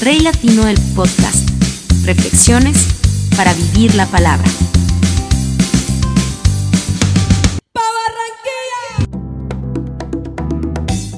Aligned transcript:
Rey 0.00 0.20
Latino 0.20 0.64
del 0.66 0.78
Podcast. 0.94 1.48
Reflexiones 2.04 2.86
para 3.36 3.52
vivir 3.54 3.94
la 3.94 4.06
palabra. 4.06 4.46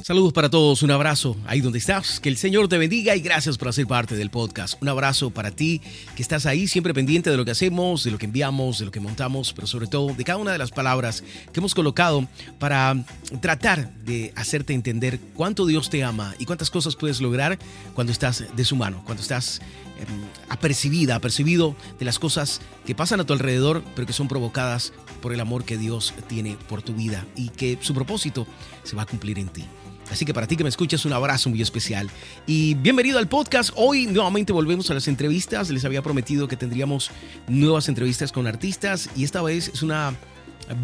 Saludos 0.09 0.33
para 0.33 0.49
todos, 0.49 0.83
un 0.83 0.91
abrazo 0.91 1.37
ahí 1.47 1.61
donde 1.61 1.79
estás, 1.79 2.19
que 2.19 2.31
el 2.31 2.39
Señor 2.39 2.67
te 2.67 2.79
bendiga 2.79 3.15
y 3.15 3.21
gracias 3.21 3.59
por 3.59 3.69
hacer 3.69 3.87
parte 3.87 4.17
del 4.17 4.31
podcast. 4.31 4.81
Un 4.81 4.89
abrazo 4.89 5.29
para 5.29 5.51
ti 5.51 5.83
que 6.17 6.23
estás 6.23 6.47
ahí 6.47 6.67
siempre 6.67 6.95
pendiente 6.95 7.29
de 7.29 7.37
lo 7.37 7.45
que 7.45 7.51
hacemos, 7.51 8.05
de 8.05 8.11
lo 8.11 8.17
que 8.17 8.25
enviamos, 8.25 8.79
de 8.79 8.87
lo 8.87 8.91
que 8.91 9.01
montamos, 9.01 9.53
pero 9.53 9.67
sobre 9.67 9.87
todo 9.87 10.15
de 10.15 10.25
cada 10.25 10.39
una 10.39 10.53
de 10.53 10.57
las 10.57 10.71
palabras 10.71 11.23
que 11.53 11.61
hemos 11.61 11.75
colocado 11.75 12.27
para 12.59 13.05
tratar 13.43 13.93
de 14.07 14.33
hacerte 14.35 14.73
entender 14.73 15.21
cuánto 15.35 15.67
Dios 15.67 15.91
te 15.91 16.03
ama 16.03 16.35
y 16.39 16.47
cuántas 16.47 16.71
cosas 16.71 16.97
puedes 16.97 17.21
lograr 17.21 17.59
cuando 17.93 18.11
estás 18.11 18.47
de 18.57 18.65
su 18.65 18.77
mano, 18.77 19.03
cuando 19.05 19.21
estás 19.23 19.61
em, 19.99 20.07
apercibida, 20.49 21.17
apercibido 21.17 21.77
de 21.99 22.07
las 22.07 22.19
cosas 22.19 22.63
que 22.87 22.95
pasan 22.95 23.21
a 23.21 23.25
tu 23.25 23.35
alrededor, 23.35 23.85
pero 23.95 24.07
que 24.07 24.15
son 24.15 24.27
provocadas 24.27 24.95
por 25.21 25.35
el 25.35 25.41
amor 25.41 25.67
que 25.67 25.77
Dios 25.77 26.15
tiene 26.29 26.57
por 26.67 26.81
tu 26.81 26.95
vida 26.95 27.27
y 27.37 27.51
que 27.51 27.77
su 27.83 27.93
propósito 27.93 28.47
se 28.85 28.97
va 28.97 29.03
a 29.03 29.07
cumplir 29.07 29.39
en 29.39 29.49
ti. 29.49 29.67
Así 30.11 30.25
que 30.25 30.35
para 30.35 30.47
ti 30.47 30.57
que 30.57 30.63
me 30.63 30.69
escuchas, 30.69 31.05
un 31.05 31.13
abrazo 31.13 31.51
muy 31.51 31.61
especial. 31.63 32.09
Y 32.47 32.75
bienvenido 32.75 33.19
al 33.19 33.29
podcast. 33.29 33.71
Hoy 33.77 34.07
nuevamente 34.07 34.53
volvemos 34.53 34.91
a 34.91 34.95
las 34.95 35.09
entrevistas. 35.09 35.71
Les 35.71 35.85
había 35.85 36.03
prometido 36.03 36.49
que 36.49 36.57
tendríamos 36.57 37.11
nuevas 37.47 37.89
entrevistas 37.89 38.33
con 38.33 38.47
artistas 38.47 39.11
y 39.17 39.25
esta 39.25 39.43
vez 39.43 39.69
es 39.69 39.83
una 39.83 40.15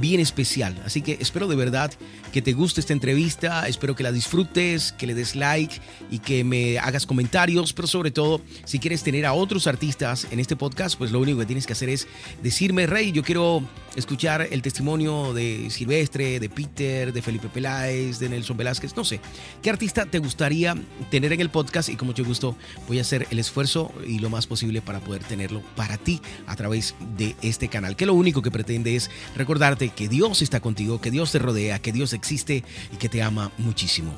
bien 0.01 0.20
especial. 0.20 0.80
Así 0.84 1.02
que 1.02 1.19
espero 1.20 1.46
de 1.48 1.56
verdad 1.56 1.92
que 2.33 2.42
te 2.42 2.52
guste 2.52 2.80
esta 2.80 2.92
entrevista, 2.92 3.69
espero 3.69 3.95
que 3.95 4.02
la 4.02 4.10
disfrutes, 4.10 4.92
que 4.92 5.06
le 5.06 5.14
des 5.14 5.37
like 5.37 5.80
y 6.10 6.19
que 6.19 6.42
me 6.42 6.78
hagas 6.78 7.06
comentarios, 7.06 7.73
pero 7.73 7.87
sobre 7.87 8.10
todo, 8.10 8.41
si 8.64 8.78
quieres 8.78 9.02
tener 9.02 9.24
a 9.27 9.34
otros 9.34 9.66
artistas 9.66 10.27
en 10.30 10.41
este 10.41 10.56
podcast, 10.56 10.98
pues 10.98 11.12
lo 11.12 11.20
único 11.20 11.39
que 11.39 11.47
tienes 11.47 11.66
que 11.66 11.75
hacer 11.75 11.89
es 11.89 12.08
decirme, 12.42 12.86
Rey, 12.86 13.12
yo 13.12 13.22
quiero 13.22 13.62
escuchar 13.94 14.48
el 14.50 14.62
testimonio 14.62 15.33
de 15.33 15.69
Silvestre, 15.70 16.41
de 16.41 16.48
Peter, 16.48 17.12
de 17.12 17.22
Felipe 17.22 17.48
Peláez, 17.48 18.19
de 18.19 18.28
Nelson 18.28 18.56
Velázquez, 18.56 18.97
no 18.97 19.05
sé, 19.05 19.20
¿qué 19.62 19.70
artista 19.70 20.06
te 20.06 20.19
gustaría 20.19 20.75
tener 21.11 21.33
en 21.33 21.41
el 21.41 21.50
podcast? 21.50 21.88
Y 21.88 21.97
con 21.97 22.09
mucho 22.09 22.25
gusto 22.25 22.56
voy 22.88 22.98
a 22.98 23.03
hacer 23.03 23.28
el 23.31 23.38
esfuerzo 23.38 23.92
y 24.06 24.19
lo 24.19 24.31
más 24.31 24.47
posible 24.48 24.83
para 24.83 25.00
poder 25.00 25.22
tenerlo 25.22 25.62
para 25.77 25.97
ti 25.97 26.20
a 26.47 26.56
través 26.56 26.97
de 27.16 27.36
este 27.42 27.69
canal, 27.69 27.94
que 27.94 28.06
lo 28.06 28.14
único 28.14 28.42
que 28.42 28.50
pretende 28.50 28.97
es 28.97 29.11
recordar 29.36 29.64
que 29.65 30.09
Dios 30.09 30.43
está 30.43 30.61
contigo, 30.61 31.01
que 31.01 31.11
Dios 31.11 31.33
te 31.33 31.39
rodea, 31.39 31.79
que 31.79 31.91
Dios 31.91 32.12
existe 32.12 32.62
y 32.93 32.97
que 32.97 33.09
te 33.09 33.23
ama 33.23 33.51
muchísimo. 33.57 34.15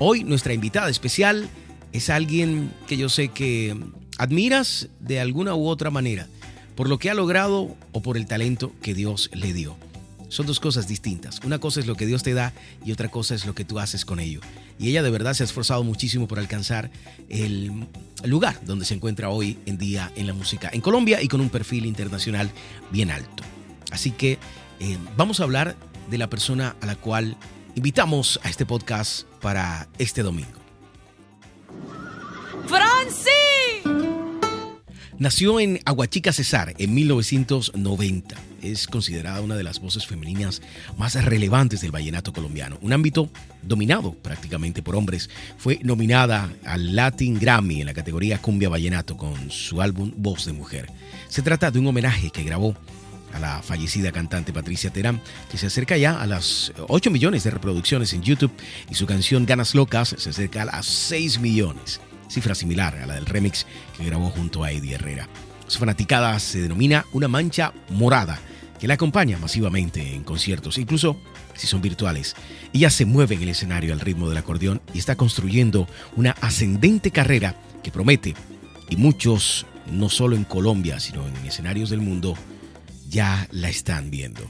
Hoy 0.00 0.24
nuestra 0.24 0.54
invitada 0.54 0.90
especial 0.90 1.48
es 1.92 2.10
alguien 2.10 2.72
que 2.88 2.96
yo 2.96 3.08
sé 3.08 3.28
que 3.28 3.76
admiras 4.18 4.88
de 4.98 5.20
alguna 5.20 5.54
u 5.54 5.68
otra 5.68 5.90
manera, 5.90 6.26
por 6.74 6.88
lo 6.88 6.98
que 6.98 7.10
ha 7.10 7.14
logrado 7.14 7.76
o 7.92 8.02
por 8.02 8.16
el 8.16 8.26
talento 8.26 8.72
que 8.82 8.92
Dios 8.92 9.30
le 9.32 9.52
dio. 9.52 9.76
Son 10.28 10.46
dos 10.46 10.58
cosas 10.58 10.88
distintas. 10.88 11.38
Una 11.44 11.60
cosa 11.60 11.78
es 11.78 11.86
lo 11.86 11.94
que 11.94 12.06
Dios 12.06 12.24
te 12.24 12.34
da 12.34 12.52
y 12.84 12.90
otra 12.90 13.08
cosa 13.08 13.36
es 13.36 13.46
lo 13.46 13.54
que 13.54 13.64
tú 13.64 13.78
haces 13.78 14.04
con 14.04 14.18
ello. 14.18 14.40
Y 14.80 14.88
ella 14.88 15.04
de 15.04 15.10
verdad 15.10 15.34
se 15.34 15.44
ha 15.44 15.46
esforzado 15.46 15.84
muchísimo 15.84 16.26
por 16.26 16.40
alcanzar 16.40 16.90
el 17.28 17.86
lugar 18.24 18.58
donde 18.64 18.84
se 18.84 18.94
encuentra 18.94 19.28
hoy 19.28 19.58
en 19.66 19.78
día 19.78 20.10
en 20.16 20.26
la 20.26 20.34
música 20.34 20.70
en 20.72 20.80
Colombia 20.80 21.22
y 21.22 21.28
con 21.28 21.40
un 21.40 21.50
perfil 21.50 21.86
internacional 21.86 22.50
bien 22.90 23.12
alto. 23.12 23.44
Así 23.92 24.10
que 24.10 24.38
eh, 24.82 24.98
vamos 25.16 25.38
a 25.38 25.44
hablar 25.44 25.76
de 26.10 26.18
la 26.18 26.28
persona 26.28 26.74
a 26.80 26.86
la 26.86 26.96
cual 26.96 27.36
invitamos 27.76 28.40
a 28.42 28.48
este 28.50 28.66
podcast 28.66 29.26
para 29.40 29.88
este 29.98 30.24
domingo. 30.24 30.58
¡Franci! 32.66 33.30
Nació 35.18 35.60
en 35.60 35.78
Aguachica, 35.84 36.32
Cesar, 36.32 36.74
en 36.78 36.94
1990. 36.94 38.34
Es 38.60 38.88
considerada 38.88 39.40
una 39.40 39.54
de 39.54 39.62
las 39.62 39.78
voces 39.78 40.04
femeninas 40.04 40.62
más 40.98 41.14
relevantes 41.24 41.80
del 41.80 41.92
vallenato 41.92 42.32
colombiano, 42.32 42.76
un 42.82 42.92
ámbito 42.92 43.30
dominado 43.62 44.14
prácticamente 44.14 44.82
por 44.82 44.96
hombres. 44.96 45.30
Fue 45.58 45.78
nominada 45.84 46.52
al 46.64 46.96
Latin 46.96 47.38
Grammy 47.38 47.80
en 47.80 47.86
la 47.86 47.94
categoría 47.94 48.42
Cumbia 48.42 48.68
Vallenato 48.68 49.16
con 49.16 49.48
su 49.48 49.80
álbum 49.80 50.12
Voz 50.16 50.46
de 50.46 50.54
Mujer. 50.54 50.90
Se 51.28 51.42
trata 51.42 51.70
de 51.70 51.78
un 51.78 51.86
homenaje 51.86 52.30
que 52.30 52.42
grabó 52.42 52.76
a 53.32 53.38
la 53.38 53.62
fallecida 53.62 54.12
cantante 54.12 54.52
Patricia 54.52 54.90
Terán, 54.90 55.20
que 55.50 55.58
se 55.58 55.66
acerca 55.66 55.96
ya 55.96 56.20
a 56.20 56.26
las 56.26 56.72
8 56.88 57.10
millones 57.10 57.44
de 57.44 57.50
reproducciones 57.50 58.12
en 58.12 58.22
YouTube 58.22 58.52
y 58.90 58.94
su 58.94 59.06
canción 59.06 59.46
Ganas 59.46 59.74
Locas 59.74 60.14
se 60.16 60.30
acerca 60.30 60.62
a 60.62 60.66
las 60.66 60.86
6 60.86 61.40
millones, 61.40 62.00
cifra 62.28 62.54
similar 62.54 62.96
a 62.96 63.06
la 63.06 63.14
del 63.14 63.26
remix 63.26 63.66
que 63.96 64.04
grabó 64.04 64.30
junto 64.30 64.64
a 64.64 64.70
Eddie 64.70 64.94
Herrera. 64.94 65.28
Su 65.66 65.78
fanaticada 65.78 66.38
se 66.38 66.60
denomina 66.60 67.06
una 67.12 67.28
mancha 67.28 67.72
morada 67.90 68.38
que 68.78 68.88
la 68.88 68.94
acompaña 68.94 69.38
masivamente 69.38 70.14
en 70.14 70.24
conciertos, 70.24 70.76
incluso 70.76 71.16
si 71.54 71.66
son 71.66 71.80
virtuales. 71.80 72.34
Ella 72.72 72.90
se 72.90 73.04
mueve 73.04 73.36
en 73.36 73.42
el 73.42 73.50
escenario 73.50 73.92
al 73.92 74.00
ritmo 74.00 74.28
del 74.28 74.38
acordeón 74.38 74.82
y 74.92 74.98
está 74.98 75.16
construyendo 75.16 75.86
una 76.16 76.32
ascendente 76.40 77.10
carrera 77.10 77.54
que 77.82 77.90
promete, 77.90 78.34
y 78.88 78.96
muchos, 78.96 79.66
no 79.90 80.08
solo 80.08 80.36
en 80.36 80.44
Colombia, 80.44 81.00
sino 81.00 81.26
en 81.26 81.36
escenarios 81.46 81.90
del 81.90 82.00
mundo, 82.00 82.36
ya 83.12 83.46
la 83.50 83.68
están 83.68 84.10
viendo. 84.10 84.40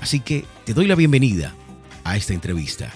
Así 0.00 0.20
que 0.20 0.46
te 0.64 0.72
doy 0.72 0.86
la 0.86 0.94
bienvenida 0.94 1.54
a 2.02 2.16
esta 2.16 2.32
entrevista. 2.32 2.90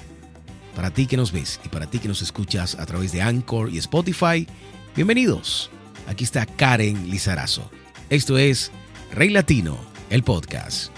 Para 0.74 0.90
ti 0.90 1.06
que 1.06 1.18
nos 1.18 1.30
ves 1.30 1.60
y 1.62 1.68
para 1.68 1.86
ti 1.86 1.98
que 1.98 2.08
nos 2.08 2.22
escuchas 2.22 2.76
a 2.76 2.86
través 2.86 3.12
de 3.12 3.20
Anchor 3.20 3.68
y 3.68 3.76
Spotify, 3.76 4.48
bienvenidos. 4.96 5.70
Aquí 6.08 6.24
está 6.24 6.46
Karen 6.46 7.10
Lizarazo. 7.10 7.70
Esto 8.08 8.38
es 8.38 8.72
Rey 9.12 9.28
Latino, 9.28 9.76
el 10.08 10.22
podcast. 10.22 10.90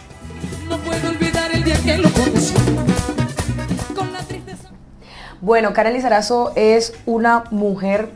No 0.68 0.78
puedo 0.78 1.08
olvidar 1.08 1.52
el 1.52 1.64
día 1.64 1.76
que 1.82 1.98
lo 1.98 2.10
conocí. 2.12 2.54
Con 3.96 4.12
la 4.12 4.20
tristeza. 4.20 4.70
Bueno, 5.40 5.72
Karen 5.72 5.94
Lizarazo 5.94 6.52
es 6.54 6.94
una 7.06 7.44
mujer 7.50 8.12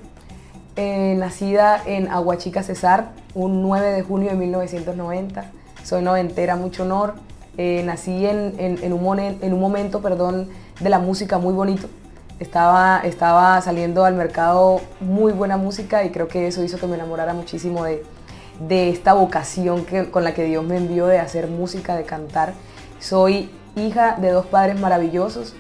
eh, 0.81 1.17
nacida 1.19 1.83
en 1.87 2.09
Aguachica, 2.09 2.63
Cesar, 2.63 3.11
un 3.35 3.63
9 3.63 3.91
de 3.91 4.03
junio 4.03 4.31
de 4.31 4.37
1990. 4.37 5.45
Soy 5.83 6.03
noventera, 6.03 6.55
mucho 6.55 6.85
honor. 6.85 7.15
Eh, 7.57 7.83
nací 7.85 8.25
en, 8.25 8.93
un 8.93 9.61
momento 9.61 10.01
perdón, 10.01 10.49
de 10.79 10.89
la 10.89 11.01
música 11.01 11.39
muy 11.39 11.53
bonito. 11.53 11.89
Estaba, 12.39 13.01
estaba 13.01 13.61
saliendo 13.61 14.05
al 14.05 14.15
mercado 14.15 14.81
muy 15.01 15.33
buena 15.33 15.57
música 15.57 16.05
y 16.05 16.11
creo 16.11 16.29
que 16.29 16.47
eso 16.47 16.63
hizo 16.63 16.79
que 16.79 16.87
me 16.87 16.95
enamorara 16.95 17.35
muchísimo 17.35 17.83
de, 17.83 18.05
de 18.61 18.91
esta 18.91 19.15
vocación 19.15 19.85
que, 19.85 20.13
con 20.13 20.23
la 20.23 20.33
que 20.33 20.45
Dios 20.45 20.65
me 20.65 20.77
envió 20.77 21.09
de 21.09 21.19
hacer 21.19 21.49
música, 21.49 21.97
de 21.97 22.05
cantar. 22.05 22.55
Soy 23.01 23.51
hija 23.75 24.17
de 24.21 24.31
dos 24.31 24.47
padres 24.47 24.79
maravillosos, 24.79 25.57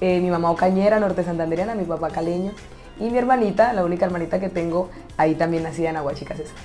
eh, 0.00 0.18
mi 0.20 0.30
mamá 0.30 0.50
ocañera, 0.50 0.98
norte 0.98 1.22
santanderiana, 1.22 1.76
mi 1.76 1.84
papá 1.84 2.08
caleño, 2.10 2.50
y 3.00 3.10
mi 3.10 3.18
hermanita, 3.18 3.72
la 3.72 3.84
única 3.84 4.06
hermanita 4.06 4.40
que 4.40 4.48
tengo, 4.48 4.90
ahí 5.16 5.34
también 5.34 5.62
nacida 5.62 5.90
en 5.90 5.96
Aguachica, 5.96 6.34
César. 6.34 6.56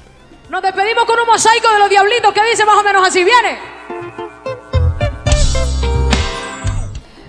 Nos 0.49 0.61
despedimos 0.61 1.05
con 1.05 1.19
un 1.19 1.27
mosaico 1.27 1.71
de 1.71 1.79
los 1.79 1.89
diablitos 1.89 2.33
que 2.33 2.41
dice 2.49 2.65
más 2.65 2.77
o 2.77 2.83
menos 2.83 3.07
así. 3.07 3.23
Viene. 3.23 3.57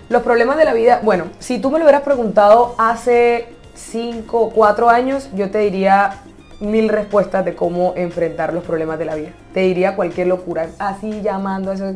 Los 0.09 0.23
problemas 0.23 0.57
de 0.57 0.65
la 0.65 0.75
vida, 0.75 1.01
bueno, 1.03 1.27
si 1.39 1.59
tú 1.59 1.71
me 1.71 1.79
lo 1.79 1.85
hubieras 1.85 2.03
preguntado 2.03 2.75
hace 2.79 3.49
5 3.75 4.41
o 4.41 4.51
4 4.51 4.91
años, 4.91 5.31
yo 5.35 5.51
te 5.51 5.59
diría 5.59 6.23
mil 6.61 6.89
respuestas 6.89 7.45
de 7.45 7.55
cómo 7.55 7.95
enfrentar 7.97 8.53
los 8.53 8.65
problemas 8.65 8.99
de 8.99 9.05
la 9.05 9.15
vida. 9.15 9.31
Te 9.53 9.61
diría 9.61 9.97
cualquier 9.97 10.29
locura, 10.29 10.69
así 10.79 11.23
llamando, 11.23 11.73
eso, 11.73 11.93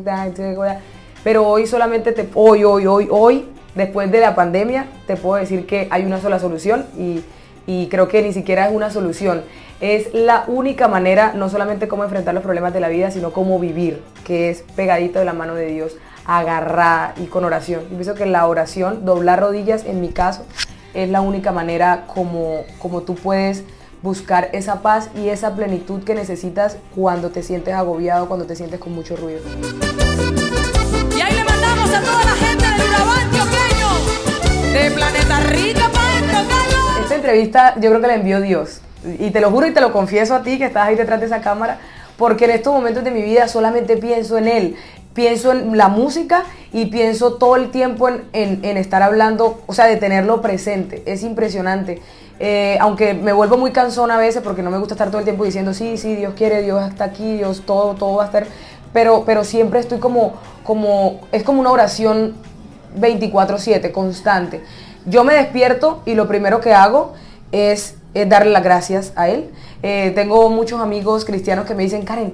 pero 1.23 1.47
hoy 1.47 1.67
solamente 1.67 2.11
te, 2.11 2.29
hoy, 2.33 2.63
hoy, 2.63 2.87
hoy, 2.87 3.07
hoy, 3.11 3.49
después 3.75 4.11
de 4.11 4.19
la 4.19 4.35
pandemia, 4.35 4.87
te 5.07 5.15
puedo 5.15 5.39
decir 5.39 5.65
que 5.65 5.87
hay 5.91 6.05
una 6.05 6.19
sola 6.19 6.39
solución 6.39 6.85
y, 6.97 7.21
y 7.67 7.87
creo 7.87 8.07
que 8.07 8.21
ni 8.21 8.33
siquiera 8.33 8.67
es 8.67 8.73
una 8.73 8.89
solución. 8.89 9.43
Es 9.79 10.13
la 10.13 10.43
única 10.47 10.87
manera, 10.87 11.33
no 11.33 11.49
solamente 11.49 11.87
cómo 11.87 12.03
enfrentar 12.03 12.33
los 12.33 12.43
problemas 12.43 12.73
de 12.73 12.81
la 12.81 12.89
vida, 12.89 13.11
sino 13.11 13.31
cómo 13.31 13.59
vivir, 13.59 14.01
que 14.25 14.49
es 14.49 14.63
pegadito 14.75 15.19
de 15.19 15.25
la 15.25 15.33
mano 15.33 15.55
de 15.55 15.67
Dios, 15.67 15.95
agarrada 16.25 17.13
y 17.17 17.25
con 17.25 17.45
oración. 17.45 17.81
Yo 17.83 17.89
pienso 17.89 18.13
que 18.15 18.25
la 18.25 18.45
oración, 18.45 19.05
doblar 19.05 19.39
rodillas 19.39 19.85
en 19.85 20.01
mi 20.01 20.09
caso, 20.09 20.45
es 20.93 21.09
la 21.09 21.21
única 21.21 21.51
manera 21.51 22.05
como, 22.07 22.63
como 22.79 23.01
tú 23.01 23.15
puedes 23.15 23.63
buscar 24.01 24.49
esa 24.53 24.81
paz 24.81 25.09
y 25.15 25.29
esa 25.29 25.55
plenitud 25.55 26.03
que 26.03 26.15
necesitas 26.15 26.77
cuando 26.95 27.29
te 27.29 27.43
sientes 27.43 27.73
agobiado, 27.73 28.27
cuando 28.27 28.45
te 28.45 28.55
sientes 28.55 28.79
con 28.79 28.93
mucho 28.93 29.15
ruido. 29.15 29.41
Y 31.15 31.21
ahí 31.21 31.35
le 31.35 31.43
mandamos 31.43 31.89
a 31.93 32.01
toda 32.01 32.23
la 32.25 32.35
gente. 32.35 32.68
De 34.73 34.91
Planeta 34.91 35.39
Rica 35.49 35.89
para 35.93 36.07
adentro, 36.09 36.37
Carlos. 36.47 36.99
Esta 37.03 37.15
entrevista 37.15 37.73
yo 37.79 37.89
creo 37.89 38.01
que 38.01 38.07
la 38.07 38.15
envió 38.15 38.41
Dios. 38.41 38.81
Y 39.19 39.31
te 39.31 39.39
lo 39.41 39.49
juro 39.51 39.67
y 39.67 39.71
te 39.73 39.81
lo 39.81 39.91
confieso 39.91 40.35
a 40.35 40.43
ti 40.43 40.57
que 40.57 40.65
estás 40.65 40.87
ahí 40.87 40.95
detrás 40.95 41.19
de 41.19 41.25
esa 41.25 41.41
cámara, 41.41 41.79
porque 42.17 42.45
en 42.45 42.51
estos 42.51 42.73
momentos 42.73 43.03
de 43.03 43.11
mi 43.11 43.21
vida 43.21 43.47
solamente 43.47 43.97
pienso 43.97 44.37
en 44.37 44.47
Él. 44.47 44.75
pienso 45.13 45.51
en 45.51 45.75
la 45.75 45.87
música 45.89 46.43
y 46.71 46.85
pienso 46.85 47.33
todo 47.33 47.55
el 47.57 47.71
tiempo 47.71 48.07
en, 48.07 48.23
en- 48.31 48.63
en 48.63 48.77
estar 48.77 49.01
hablando, 49.01 49.59
o 49.67 49.73
sea, 49.73 49.85
de 49.85 49.97
tenerlo 49.97 50.41
presente. 50.41 51.01
Es 51.05 51.23
impresionante. 51.23 52.01
Eh, 52.39 52.77
aunque 52.79 53.13
me 53.15 53.33
vuelvo 53.33 53.57
muy 53.57 53.71
cansona 53.71 54.15
a 54.15 54.17
veces 54.17 54.41
porque 54.41 54.61
no 54.63 54.69
me 54.71 54.77
gusta 54.77 54.93
estar 54.93 55.07
todo 55.09 55.17
el 55.17 55.25
tiempo 55.25 55.43
diciendo, 55.43 55.73
sí, 55.73 55.97
sí, 55.97 56.15
Dios 56.15 56.35
quiere, 56.37 56.61
Dios 56.61 56.87
está 56.87 57.05
aquí, 57.05 57.37
Dios, 57.37 57.63
todo, 57.65 57.95
todo 57.95 58.15
va 58.17 58.23
a 58.23 58.25
estar. 58.27 58.45
Pero, 58.93 59.23
pero 59.25 59.43
siempre 59.43 59.79
estoy 59.81 59.99
como, 59.99 60.33
como, 60.63 61.19
es 61.33 61.43
como 61.43 61.59
una 61.59 61.71
oración 61.71 62.35
24/7, 62.97 63.91
constante. 63.91 64.61
Yo 65.05 65.23
me 65.23 65.33
despierto 65.33 66.01
y 66.05 66.15
lo 66.15 66.27
primero 66.27 66.61
que 66.61 66.73
hago 66.73 67.13
es, 67.51 67.95
es 68.13 68.29
darle 68.29 68.51
las 68.51 68.63
gracias 68.63 69.13
a 69.15 69.29
Él. 69.29 69.49
Eh, 69.81 70.11
tengo 70.13 70.49
muchos 70.49 70.81
amigos 70.81 71.25
cristianos 71.25 71.65
que 71.65 71.75
me 71.75 71.83
dicen, 71.83 72.03
Karen, 72.03 72.33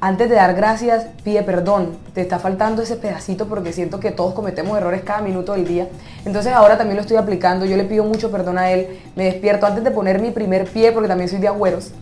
antes 0.00 0.28
de 0.28 0.34
dar 0.34 0.54
gracias, 0.54 1.06
pide 1.24 1.42
perdón. 1.42 1.96
Te 2.14 2.20
está 2.20 2.38
faltando 2.38 2.82
ese 2.82 2.96
pedacito 2.96 3.46
porque 3.46 3.72
siento 3.72 3.98
que 3.98 4.10
todos 4.10 4.34
cometemos 4.34 4.76
errores 4.76 5.02
cada 5.02 5.22
minuto 5.22 5.54
del 5.54 5.66
día. 5.66 5.88
Entonces 6.24 6.52
ahora 6.52 6.76
también 6.76 6.96
lo 6.96 7.02
estoy 7.02 7.16
aplicando. 7.16 7.64
Yo 7.64 7.76
le 7.76 7.84
pido 7.84 8.04
mucho 8.04 8.30
perdón 8.30 8.58
a 8.58 8.70
él. 8.70 9.00
Me 9.16 9.24
despierto 9.24 9.66
antes 9.66 9.82
de 9.84 9.90
poner 9.90 10.20
mi 10.20 10.32
primer 10.32 10.66
pie, 10.66 10.92
porque 10.92 11.08
también 11.08 11.30
soy 11.30 11.38
de 11.38 11.48
agüeros. 11.48 11.92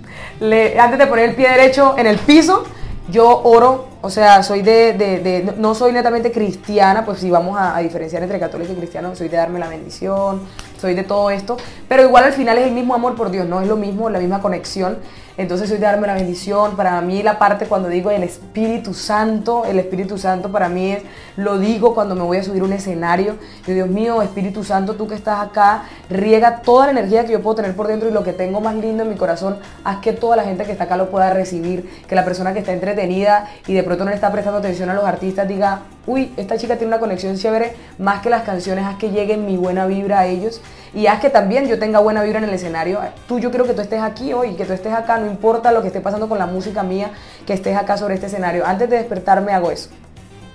Antes 0.40 0.98
de 0.98 1.06
poner 1.06 1.30
el 1.30 1.36
pie 1.36 1.48
derecho 1.48 1.94
en 1.96 2.06
el 2.08 2.18
piso, 2.18 2.64
yo 3.08 3.42
oro. 3.42 3.86
O 4.02 4.10
sea, 4.10 4.42
soy 4.42 4.60
de, 4.60 4.92
de- 4.92 5.54
no 5.56 5.74
soy 5.74 5.92
netamente 5.92 6.30
cristiana, 6.30 7.06
pues 7.06 7.20
si 7.20 7.30
vamos 7.30 7.56
a, 7.58 7.74
a 7.74 7.80
diferenciar 7.80 8.22
entre 8.22 8.38
católico 8.38 8.72
y 8.72 8.76
cristiano, 8.76 9.16
soy 9.16 9.28
de 9.28 9.38
darme 9.38 9.58
la 9.58 9.68
bendición, 9.68 10.42
soy 10.78 10.94
de 10.94 11.04
todo 11.04 11.30
esto, 11.30 11.56
pero 11.88 12.02
igual 12.02 12.24
al 12.24 12.34
final 12.34 12.58
es 12.58 12.66
el 12.66 12.72
mismo 12.72 12.94
amor 12.94 13.14
por 13.14 13.30
Dios, 13.30 13.48
no 13.48 13.62
es 13.62 13.66
lo 13.66 13.76
mismo, 13.76 14.10
la 14.10 14.18
misma 14.18 14.42
conexión. 14.42 14.98
Entonces 15.36 15.68
de 15.68 15.78
darme 15.78 16.06
la 16.06 16.14
bendición. 16.14 16.76
Para 16.76 17.00
mí 17.00 17.22
la 17.22 17.38
parte 17.38 17.66
cuando 17.66 17.88
digo 17.88 18.10
el 18.10 18.22
Espíritu 18.22 18.94
Santo, 18.94 19.64
el 19.64 19.80
Espíritu 19.80 20.16
Santo 20.16 20.52
para 20.52 20.68
mí 20.68 20.92
es, 20.92 21.02
lo 21.36 21.58
digo 21.58 21.94
cuando 21.94 22.14
me 22.14 22.22
voy 22.22 22.38
a 22.38 22.44
subir 22.44 22.62
un 22.62 22.72
escenario. 22.72 23.36
Yo, 23.66 23.74
Dios 23.74 23.88
mío, 23.88 24.22
Espíritu 24.22 24.62
Santo, 24.62 24.94
tú 24.94 25.08
que 25.08 25.16
estás 25.16 25.40
acá, 25.40 25.84
riega 26.08 26.60
toda 26.62 26.86
la 26.86 26.92
energía 26.92 27.24
que 27.24 27.32
yo 27.32 27.42
puedo 27.42 27.56
tener 27.56 27.74
por 27.74 27.88
dentro 27.88 28.08
y 28.08 28.12
lo 28.12 28.22
que 28.22 28.32
tengo 28.32 28.60
más 28.60 28.76
lindo 28.76 29.02
en 29.02 29.10
mi 29.10 29.16
corazón, 29.16 29.58
haz 29.82 29.98
que 29.98 30.12
toda 30.12 30.36
la 30.36 30.44
gente 30.44 30.64
que 30.64 30.72
está 30.72 30.84
acá 30.84 30.96
lo 30.96 31.10
pueda 31.10 31.30
recibir, 31.30 32.04
que 32.06 32.14
la 32.14 32.24
persona 32.24 32.52
que 32.52 32.60
está 32.60 32.72
entretenida 32.72 33.48
y 33.66 33.74
de 33.74 33.82
pronto 33.82 34.04
no 34.04 34.10
le 34.10 34.16
está 34.16 34.30
prestando 34.30 34.60
atención 34.60 34.88
a 34.90 34.94
los 34.94 35.04
artistas 35.04 35.48
diga, 35.48 35.80
uy, 36.06 36.32
esta 36.36 36.56
chica 36.58 36.76
tiene 36.76 36.88
una 36.88 37.00
conexión 37.00 37.36
chévere, 37.36 37.74
más 37.98 38.20
que 38.20 38.30
las 38.30 38.42
canciones, 38.42 38.84
haz 38.84 38.96
que 38.96 39.10
llegue 39.10 39.36
mi 39.36 39.56
buena 39.56 39.86
vibra 39.86 40.20
a 40.20 40.26
ellos 40.26 40.60
y 40.94 41.06
haz 41.08 41.20
que 41.20 41.30
también 41.30 41.66
yo 41.66 41.78
tenga 41.78 41.98
buena 41.98 42.22
vibra 42.22 42.38
en 42.38 42.44
el 42.44 42.54
escenario. 42.54 43.00
Tú, 43.26 43.40
yo 43.40 43.50
quiero 43.50 43.66
que 43.66 43.74
tú 43.74 43.80
estés 43.80 44.00
aquí 44.00 44.32
hoy, 44.32 44.54
que 44.54 44.64
tú 44.64 44.72
estés 44.72 44.92
acá, 44.92 45.18
no 45.24 45.30
importa 45.30 45.72
lo 45.72 45.80
que 45.82 45.88
esté 45.88 46.00
pasando 46.00 46.28
con 46.28 46.38
la 46.38 46.46
música 46.46 46.82
mía, 46.82 47.10
que 47.46 47.52
estés 47.52 47.76
acá 47.76 47.96
sobre 47.96 48.14
este 48.14 48.26
escenario. 48.26 48.66
Antes 48.66 48.88
de 48.88 48.98
despertarme 48.98 49.52
hago 49.52 49.70
eso. 49.70 49.90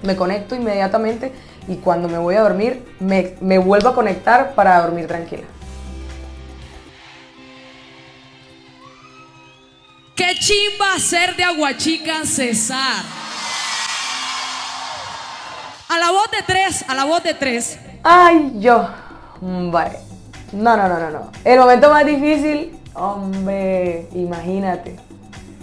Me 0.04 0.16
conecto 0.16 0.56
inmediatamente 0.56 1.33
y 1.68 1.75
cuando 1.77 2.07
me 2.07 2.18
voy 2.18 2.36
a 2.36 2.42
dormir 2.42 2.86
me, 3.00 3.36
me 3.42 3.57
vuelvo 3.57 3.89
a 3.89 3.95
conectar 3.95 4.54
para 4.54 4.81
dormir 4.81 5.07
tranquila. 5.07 5.44
Qué 10.16 10.36
chimba 10.39 10.98
ser 11.00 11.36
de 11.36 11.44
Aguachica 11.44 12.25
César. 12.25 13.04
A 15.89 15.98
la 15.98 16.12
voz 16.12 16.30
de 16.31 16.44
tres, 16.45 16.86
a 16.88 16.94
la 16.94 17.06
voz 17.06 17.24
de 17.24 17.33
tres. 17.33 17.80
Ay, 18.04 18.54
yo. 18.60 18.88
Vale. 19.42 20.00
No, 20.51 20.75
no, 20.75 20.88
no, 20.88 21.00
no, 21.00 21.10
no. 21.10 21.31
El 21.44 21.60
momento 21.60 21.89
más 21.89 22.06
difícil, 22.06 22.78
hombre, 22.94 24.07
imagínate. 24.13 24.95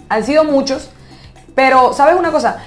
Han 0.09 0.23
sido 0.23 0.43
muchos, 0.43 0.89
pero 1.55 1.93
¿sabes 1.93 2.15
una 2.17 2.31
cosa? 2.31 2.57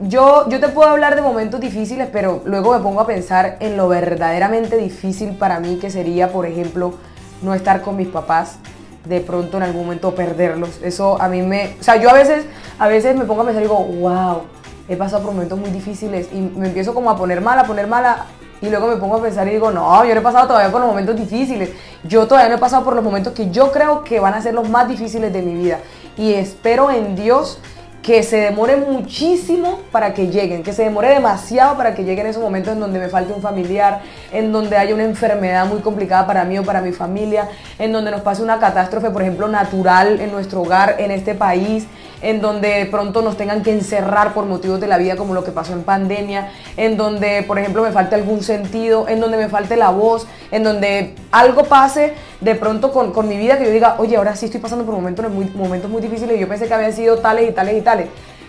Yo, 0.00 0.48
yo 0.48 0.60
te 0.60 0.68
puedo 0.68 0.88
hablar 0.88 1.14
de 1.14 1.22
momentos 1.22 1.60
difíciles, 1.60 2.08
pero 2.10 2.42
luego 2.44 2.76
me 2.76 2.82
pongo 2.82 3.00
a 3.00 3.06
pensar 3.06 3.56
en 3.60 3.76
lo 3.76 3.88
verdaderamente 3.88 4.76
difícil 4.76 5.36
para 5.36 5.60
mí 5.60 5.76
que 5.76 5.90
sería, 5.90 6.32
por 6.32 6.46
ejemplo, 6.46 6.94
no 7.42 7.54
estar 7.54 7.82
con 7.82 7.96
mis 7.96 8.08
papás, 8.08 8.56
de 9.04 9.20
pronto 9.20 9.56
en 9.56 9.64
algún 9.64 9.82
momento 9.82 10.14
perderlos. 10.14 10.80
Eso 10.82 11.20
a 11.20 11.28
mí 11.28 11.42
me... 11.42 11.76
O 11.80 11.82
sea, 11.82 11.96
yo 11.96 12.10
a 12.10 12.14
veces, 12.14 12.44
a 12.78 12.88
veces 12.88 13.16
me 13.16 13.24
pongo 13.24 13.42
a 13.42 13.44
pensar 13.44 13.62
y 13.62 13.66
digo, 13.66 13.78
wow, 13.78 14.42
he 14.88 14.96
pasado 14.96 15.22
por 15.22 15.32
momentos 15.32 15.58
muy 15.58 15.70
difíciles 15.70 16.28
y 16.32 16.40
me 16.40 16.68
empiezo 16.68 16.94
como 16.94 17.10
a 17.10 17.16
poner 17.16 17.40
mala, 17.40 17.62
a 17.62 17.66
poner 17.66 17.86
mala 17.86 18.26
y 18.62 18.68
luego 18.68 18.88
me 18.88 18.96
pongo 18.96 19.16
a 19.16 19.22
pensar 19.22 19.46
y 19.48 19.52
digo, 19.52 19.70
no, 19.70 20.04
yo 20.04 20.14
no 20.14 20.20
he 20.20 20.22
pasado 20.24 20.48
todavía 20.48 20.70
por 20.70 20.80
los 20.80 20.90
momentos 20.90 21.16
difíciles. 21.16 21.70
Yo 22.04 22.26
todavía 22.26 22.50
no 22.50 22.56
he 22.56 22.58
pasado 22.58 22.84
por 22.84 22.94
los 22.94 23.04
momentos 23.04 23.32
que 23.32 23.50
yo 23.50 23.72
creo 23.72 24.04
que 24.04 24.20
van 24.20 24.34
a 24.34 24.42
ser 24.42 24.54
los 24.54 24.68
más 24.68 24.88
difíciles 24.88 25.32
de 25.32 25.42
mi 25.42 25.54
vida. 25.54 25.78
Y 26.16 26.34
espero 26.34 26.90
en 26.90 27.16
Dios 27.16 27.58
que 28.02 28.22
se 28.22 28.38
demore 28.38 28.76
muchísimo 28.76 29.80
para 29.92 30.14
que 30.14 30.28
lleguen, 30.28 30.62
que 30.62 30.72
se 30.72 30.84
demore 30.84 31.08
demasiado 31.08 31.76
para 31.76 31.94
que 31.94 32.04
lleguen 32.04 32.26
esos 32.26 32.42
momentos 32.42 32.72
en 32.72 32.80
donde 32.80 32.98
me 32.98 33.08
falte 33.08 33.32
un 33.32 33.42
familiar, 33.42 34.00
en 34.32 34.52
donde 34.52 34.76
haya 34.76 34.94
una 34.94 35.04
enfermedad 35.04 35.66
muy 35.66 35.80
complicada 35.80 36.26
para 36.26 36.44
mí 36.44 36.58
o 36.58 36.62
para 36.62 36.80
mi 36.80 36.92
familia, 36.92 37.48
en 37.78 37.92
donde 37.92 38.10
nos 38.10 38.22
pase 38.22 38.42
una 38.42 38.58
catástrofe, 38.58 39.10
por 39.10 39.22
ejemplo, 39.22 39.48
natural 39.48 40.20
en 40.20 40.32
nuestro 40.32 40.62
hogar, 40.62 40.96
en 40.98 41.10
este 41.10 41.34
país, 41.34 41.86
en 42.22 42.40
donde 42.40 42.68
de 42.68 42.86
pronto 42.86 43.22
nos 43.22 43.36
tengan 43.36 43.62
que 43.62 43.72
encerrar 43.72 44.34
por 44.34 44.46
motivos 44.46 44.80
de 44.80 44.86
la 44.86 44.98
vida 44.98 45.16
como 45.16 45.34
lo 45.34 45.44
que 45.44 45.52
pasó 45.52 45.72
en 45.72 45.82
pandemia, 45.82 46.50
en 46.76 46.96
donde 46.96 47.42
por 47.42 47.58
ejemplo 47.58 47.82
me 47.82 47.92
falte 47.92 48.14
algún 48.14 48.42
sentido, 48.42 49.08
en 49.08 49.20
donde 49.20 49.36
me 49.36 49.48
falte 49.48 49.76
la 49.76 49.90
voz, 49.90 50.26
en 50.50 50.62
donde 50.62 51.14
algo 51.30 51.64
pase 51.64 52.14
de 52.40 52.54
pronto 52.54 52.92
con, 52.92 53.12
con 53.12 53.28
mi 53.28 53.36
vida 53.36 53.58
que 53.58 53.64
yo 53.64 53.70
diga, 53.70 53.96
oye, 53.98 54.16
ahora 54.16 54.36
sí 54.36 54.46
estoy 54.46 54.60
pasando 54.60 54.84
por 54.84 54.94
momentos 54.94 55.26
momentos 55.54 55.90
muy 55.90 56.02
difíciles 56.02 56.36
y 56.36 56.40
yo 56.40 56.48
pensé 56.48 56.66
que 56.66 56.74
habían 56.74 56.92
sido 56.92 57.18
tales 57.18 57.48
y 57.48 57.52
tales 57.52 57.76
y 57.76 57.82
tales. 57.82 58.06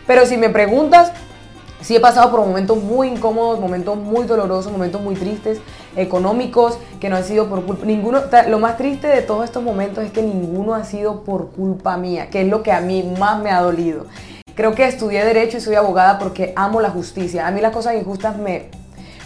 Pero 0.07 0.25
si 0.25 0.37
me 0.37 0.49
preguntas, 0.49 1.11
Sí 1.81 1.95
he 1.95 1.99
pasado 1.99 2.29
por 2.29 2.41
momentos 2.41 2.77
muy 2.77 3.07
incómodos, 3.07 3.59
momentos 3.59 3.97
muy 3.97 4.25
dolorosos, 4.25 4.71
momentos 4.71 5.01
muy 5.01 5.15
tristes, 5.15 5.59
económicos, 5.95 6.77
que 6.99 7.09
no 7.09 7.15
han 7.15 7.23
sido 7.23 7.49
por 7.49 7.65
culpa. 7.65 7.85
Ninguno, 7.85 8.21
lo 8.49 8.59
más 8.59 8.77
triste 8.77 9.07
de 9.07 9.23
todos 9.23 9.45
estos 9.45 9.63
momentos 9.63 10.03
es 10.03 10.11
que 10.11 10.21
ninguno 10.21 10.75
ha 10.75 10.83
sido 10.83 11.23
por 11.23 11.51
culpa 11.51 11.97
mía, 11.97 12.29
que 12.29 12.41
es 12.41 12.47
lo 12.47 12.61
que 12.61 12.71
a 12.71 12.81
mí 12.81 13.11
más 13.19 13.41
me 13.41 13.49
ha 13.49 13.61
dolido. 13.61 14.05
Creo 14.53 14.75
que 14.75 14.85
estudié 14.85 15.25
Derecho 15.25 15.57
y 15.57 15.61
soy 15.61 15.75
abogada 15.75 16.19
porque 16.19 16.53
amo 16.55 16.81
la 16.81 16.91
justicia. 16.91 17.47
A 17.47 17.51
mí 17.51 17.61
las 17.61 17.71
cosas 17.71 17.95
injustas 17.95 18.37
me... 18.37 18.69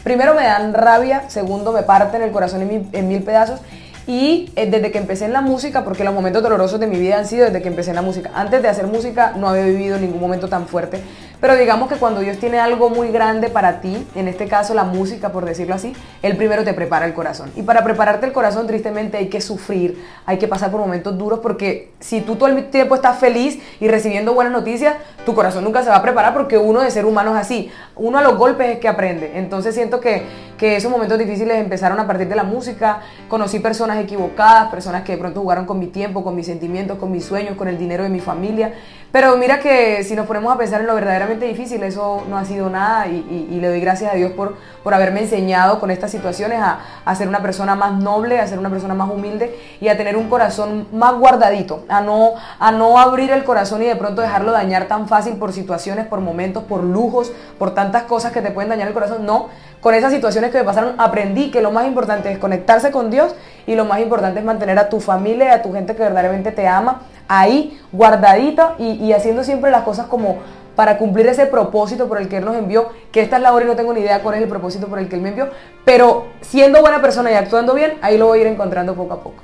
Primero 0.03 0.33
me 0.33 0.43
dan 0.43 0.73
rabia, 0.73 1.29
segundo 1.29 1.73
me 1.73 1.83
parten 1.83 2.21
el 2.21 2.31
corazón 2.31 2.61
en 2.61 2.67
mil, 2.67 2.89
en 2.93 3.07
mil 3.07 3.23
pedazos 3.23 3.59
y 4.07 4.51
eh, 4.55 4.69
desde 4.69 4.91
que 4.91 4.99
empecé 4.99 5.25
en 5.25 5.33
la 5.33 5.41
música, 5.41 5.83
porque 5.83 6.03
los 6.03 6.13
momentos 6.13 6.43
dolorosos 6.43 6.79
de 6.79 6.87
mi 6.87 6.97
vida 6.99 7.17
han 7.17 7.25
sido 7.25 7.45
desde 7.45 7.61
que 7.61 7.69
empecé 7.69 7.89
en 7.89 7.95
la 7.95 8.01
música. 8.01 8.31
Antes 8.35 8.61
de 8.61 8.67
hacer 8.67 8.87
música 8.87 9.33
no 9.35 9.49
había 9.49 9.63
vivido 9.63 9.97
ningún 9.97 10.19
momento 10.19 10.47
tan 10.47 10.67
fuerte, 10.67 11.01
pero 11.39 11.55
digamos 11.55 11.89
que 11.89 11.95
cuando 11.95 12.21
Dios 12.21 12.37
tiene 12.37 12.59
algo 12.59 12.89
muy 12.89 13.11
grande 13.11 13.49
para 13.49 13.81
ti, 13.81 14.05
en 14.15 14.27
este 14.27 14.47
caso 14.47 14.73
la 14.73 14.83
música, 14.83 15.31
por 15.31 15.45
decirlo 15.45 15.75
así, 15.75 15.93
Él 16.21 16.37
primero 16.37 16.63
te 16.63 16.73
prepara 16.73 17.05
el 17.05 17.13
corazón. 17.13 17.51
Y 17.55 17.63
para 17.63 17.83
prepararte 17.83 18.25
el 18.25 18.33
corazón, 18.33 18.67
tristemente 18.67 19.17
hay 19.17 19.27
que 19.27 19.41
sufrir, 19.41 20.03
hay 20.25 20.37
que 20.37 20.47
pasar 20.47 20.71
por 20.71 20.79
momentos 20.79 21.17
duros, 21.17 21.39
porque 21.39 21.91
si 21.99 22.21
tú 22.21 22.35
todo 22.35 22.49
el 22.49 22.69
tiempo 22.69 22.95
estás 22.95 23.17
feliz 23.17 23.59
y 23.79 23.87
recibiendo 23.87 24.33
buenas 24.33 24.53
noticias, 24.53 24.95
tu 25.25 25.33
corazón 25.33 25.63
nunca 25.63 25.83
se 25.83 25.89
va 25.89 25.97
a 25.97 26.01
preparar 26.01 26.33
porque 26.33 26.57
uno 26.57 26.81
de 26.81 26.91
ser 26.91 27.05
humano 27.05 27.35
es 27.35 27.41
así. 27.41 27.71
Uno 27.95 28.17
a 28.17 28.21
los 28.21 28.37
golpes 28.37 28.69
es 28.69 28.79
que 28.79 28.87
aprende. 28.87 29.33
Entonces 29.35 29.75
siento 29.75 29.99
que, 29.99 30.23
que 30.57 30.75
esos 30.75 30.89
momentos 30.91 31.17
difíciles 31.17 31.57
empezaron 31.57 31.99
a 31.99 32.07
partir 32.07 32.27
de 32.27 32.35
la 32.35 32.43
música. 32.43 33.01
Conocí 33.27 33.59
personas 33.59 33.97
equivocadas, 33.99 34.69
personas 34.69 35.03
que 35.03 35.13
de 35.13 35.17
pronto 35.17 35.41
jugaron 35.41 35.65
con 35.65 35.79
mi 35.79 35.87
tiempo, 35.87 36.23
con 36.23 36.35
mis 36.35 36.45
sentimientos, 36.45 36.97
con 36.97 37.11
mis 37.11 37.25
sueños, 37.25 37.55
con 37.57 37.67
el 37.67 37.77
dinero 37.77 38.03
de 38.03 38.09
mi 38.09 38.19
familia. 38.19 38.73
Pero 39.11 39.37
mira 39.37 39.59
que 39.59 40.03
si 40.03 40.13
nos 40.15 40.27
ponemos 40.27 40.53
a 40.53 40.57
pensar 40.57 40.81
en 40.81 40.87
lo 40.87 40.95
verdaderamente 40.95 41.45
difícil, 41.45 41.81
eso 41.83 42.23
no 42.29 42.37
ha 42.37 42.43
sido 42.45 42.69
nada 42.69 43.07
y, 43.07 43.15
y- 43.51 43.55
y 43.55 43.59
le 43.61 43.69
doy 43.69 43.79
gracias 43.79 44.11
a 44.11 44.15
Dios 44.15 44.31
por, 44.33 44.55
por 44.83 44.93
haberme 44.93 45.21
enseñado 45.21 45.79
con 45.79 45.89
estas 45.89 46.11
situaciones 46.11 46.59
a, 46.61 46.79
a 47.05 47.15
ser 47.15 47.29
una 47.29 47.41
persona 47.41 47.75
más 47.75 47.93
noble, 47.93 48.39
a 48.39 48.47
ser 48.47 48.59
una 48.59 48.69
persona 48.69 48.93
más 48.93 49.09
humilde 49.09 49.57
y 49.79 49.87
a 49.87 49.95
tener 49.95 50.17
un 50.17 50.27
corazón 50.29 50.87
más 50.91 51.13
guardadito, 51.15 51.85
a 51.87 52.01
no, 52.01 52.31
a 52.59 52.71
no 52.73 52.99
abrir 52.99 53.31
el 53.31 53.45
corazón 53.45 53.81
y 53.83 53.85
de 53.85 53.95
pronto 53.95 54.21
dejarlo 54.21 54.51
dañar 54.51 54.87
tan 54.87 55.07
fácil 55.07 55.35
por 55.35 55.53
situaciones, 55.53 56.07
por 56.07 56.19
momentos, 56.19 56.63
por 56.63 56.83
lujos, 56.83 57.31
por 57.57 57.73
tantas 57.73 58.03
cosas 58.03 58.33
que 58.33 58.41
te 58.41 58.51
pueden 58.51 58.69
dañar 58.69 58.89
el 58.89 58.93
corazón. 58.93 59.25
No, 59.25 59.47
con 59.79 59.93
esas 59.93 60.11
situaciones 60.11 60.44
que 60.51 60.59
me 60.59 60.63
pasaron 60.63 60.95
aprendí 60.97 61.51
que 61.51 61.61
lo 61.61 61.71
más 61.71 61.87
importante 61.87 62.31
es 62.31 62.37
conectarse 62.37 62.91
con 62.91 63.09
Dios 63.09 63.35
y 63.67 63.75
lo 63.75 63.85
más 63.85 63.99
importante 63.99 64.39
es 64.39 64.45
mantener 64.45 64.79
a 64.79 64.89
tu 64.89 64.99
familia 64.99 65.47
y 65.47 65.51
a 65.51 65.61
tu 65.61 65.73
gente 65.73 65.95
que 65.95 66.03
verdaderamente 66.03 66.51
te 66.51 66.67
ama 66.67 67.01
ahí 67.27 67.79
guardadita 67.91 68.75
y, 68.77 69.03
y 69.03 69.13
haciendo 69.13 69.43
siempre 69.43 69.71
las 69.71 69.83
cosas 69.83 70.07
como 70.07 70.37
para 70.75 70.97
cumplir 70.97 71.27
ese 71.27 71.45
propósito 71.45 72.07
por 72.07 72.19
el 72.19 72.27
que 72.27 72.37
Él 72.37 72.45
nos 72.45 72.55
envió, 72.55 72.89
que 73.11 73.21
esta 73.21 73.37
es 73.37 73.41
la 73.41 73.53
hora 73.53 73.65
y 73.65 73.67
no 73.67 73.75
tengo 73.75 73.93
ni 73.93 74.01
idea 74.01 74.21
cuál 74.21 74.35
es 74.35 74.41
el 74.41 74.49
propósito 74.49 74.87
por 74.87 74.99
el 74.99 75.07
que 75.07 75.15
Él 75.15 75.21
me 75.21 75.29
envió, 75.29 75.49
pero 75.85 76.27
siendo 76.41 76.81
buena 76.81 77.01
persona 77.01 77.31
y 77.31 77.35
actuando 77.35 77.73
bien, 77.73 77.97
ahí 78.01 78.17
lo 78.17 78.27
voy 78.27 78.39
a 78.39 78.41
ir 78.41 78.47
encontrando 78.47 78.93
poco 78.93 79.13
a 79.13 79.23
poco. 79.23 79.41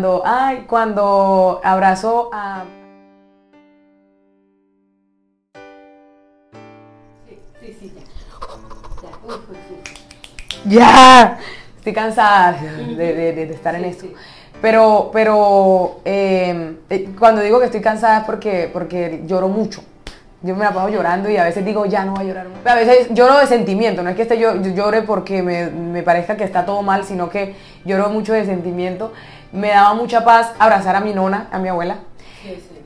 Cuando, 0.00 0.22
ay, 0.24 0.64
cuando 0.66 1.60
abrazó 1.62 2.30
a... 2.32 2.64
Ya, 10.66 11.38
estoy 11.76 11.92
cansada 11.92 12.52
de, 12.96 13.14
de- 13.14 13.32
de- 13.34 13.46
de 13.46 13.54
estar 13.54 13.74
en 13.74 13.84
esto. 13.84 14.06
Pero, 14.62 15.10
pero 15.12 16.00
eh, 16.04 16.76
eh, 16.90 17.08
cuando 17.18 17.40
digo 17.42 17.58
que 17.58 17.66
estoy 17.66 17.80
cansada 17.80 18.20
es 18.20 18.24
porque, 18.24 18.70
porque 18.72 19.22
lloro 19.26 19.48
mucho. 19.48 19.82
Yo 20.42 20.56
me 20.56 20.64
la 20.64 20.72
paso 20.72 20.88
llorando 20.88 21.28
y 21.28 21.36
a 21.36 21.44
veces 21.44 21.64
digo, 21.64 21.84
ya 21.84 22.04
no 22.04 22.12
voy 22.12 22.24
a 22.24 22.28
llorar 22.28 22.48
más. 22.48 22.72
A 22.72 22.74
veces 22.74 23.08
lloro 23.10 23.38
de 23.38 23.46
sentimiento, 23.46 24.02
no 24.02 24.08
es 24.08 24.16
que 24.16 24.22
esté 24.22 24.38
yo, 24.38 24.56
yo 24.62 24.70
llore 24.70 25.02
porque 25.02 25.42
me, 25.42 25.66
me 25.66 26.02
parezca 26.02 26.36
que 26.36 26.44
está 26.44 26.64
todo 26.64 26.82
mal, 26.82 27.04
sino 27.04 27.28
que 27.28 27.54
lloro 27.84 28.08
mucho 28.08 28.32
de 28.32 28.46
sentimiento. 28.46 29.12
Me 29.52 29.68
daba 29.68 29.94
mucha 29.94 30.24
paz 30.24 30.52
abrazar 30.58 30.96
a 30.96 31.00
mi 31.00 31.12
nona, 31.12 31.48
a 31.52 31.58
mi 31.58 31.68
abuela. 31.68 31.98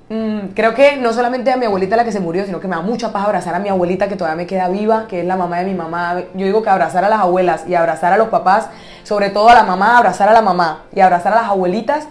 Mm, 0.09 0.49
creo 0.55 0.75
que 0.75 0.97
no 0.97 1.13
solamente 1.13 1.51
a 1.51 1.57
mi 1.57 1.65
abuelita 1.65 1.97
la 1.97 2.05
que 2.05 2.13
se 2.13 2.21
murió, 2.21 2.45
sino 2.45 2.61
que 2.61 2.69
me 2.69 2.77
da 2.77 2.83
mucha 2.83 3.11
paz 3.11 3.25
abrazar 3.25 3.55
a 3.55 3.59
mi 3.59 3.69
abuelita 3.69 4.07
que 4.09 4.17
todavía 4.17 4.37
me 4.37 4.47
queda 4.47 4.69
viva, 4.69 5.07
que 5.07 5.21
es 5.21 5.27
la 5.27 5.37
mamá 5.37 5.59
de 5.61 5.65
mi 5.65 5.75
mamá. 5.75 6.23
Yo 6.35 6.45
digo 6.45 6.63
que 6.63 6.71
abrazar 6.71 7.05
a 7.05 7.09
las 7.09 7.21
abuelas 7.21 7.65
y 7.67 7.75
abrazar 7.75 8.13
a 8.13 8.19
los 8.19 8.29
papás, 8.29 8.69
sobre 9.03 9.31
todo 9.31 9.49
a 9.49 9.55
la 9.55 9.63
mamá, 9.63 9.97
abrazar 9.97 10.29
a 10.29 10.33
la 10.33 10.43
mamá 10.43 10.83
y 10.95 11.01
abrazar 11.01 11.33
a 11.33 11.37
las 11.37 11.51
abuelitas, 11.51 12.07